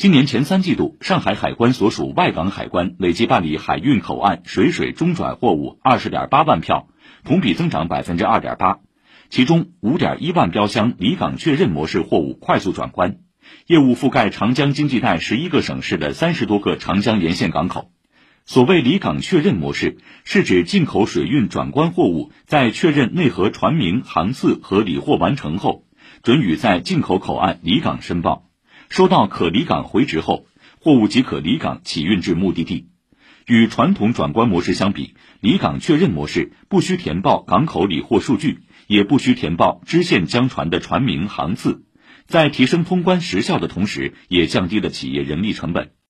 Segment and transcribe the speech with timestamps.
[0.00, 6.88] 今年前三季度，上海海关所属外港海关累计办理海运口岸水水中转货物二十点八万票，
[7.22, 8.78] 同比增长百分之二点八。
[9.28, 13.18] 其中，五点一万标箱离港确认模式货物快速转关，
[13.66, 17.92] 业务覆盖长江经济带十一个省市的三十多个长江沿线港口。
[18.46, 25.84] 所谓离港确认模式，是指进口水运转关货物在确认内河船名、航次和理货完成后，
[26.22, 28.46] 准予在进口口岸离港申报，
[28.90, 30.46] 收到可离港回执后，
[30.80, 32.88] 货物即可离港起运至目的地。
[33.46, 38.58] 与传统转关模式相比，离港确认模式不需填报港口理货数据。
[38.88, 41.84] 也不需填报支线江船的船名、航次，
[42.26, 45.92] 在提升通关时效的同时，也降低了企业人力成本。